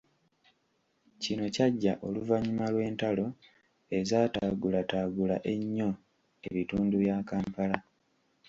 [1.21, 3.25] Kino kyajja oluvanyuma lw'entalo
[3.97, 5.89] ezataagulataagula ennyo
[6.47, 7.77] ebitundu bya Kampala.